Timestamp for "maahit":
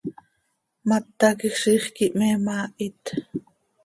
2.45-3.03